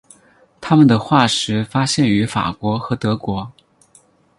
[0.59, 3.51] 它们的化石发现于法国和德国。